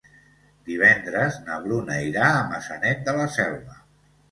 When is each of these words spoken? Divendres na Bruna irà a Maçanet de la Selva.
Divendres 0.69 1.37
na 1.51 1.59
Bruna 1.67 1.99
irà 2.07 2.25
a 2.31 2.41
Maçanet 2.55 3.07
de 3.11 3.17
la 3.21 3.31
Selva. 3.39 3.81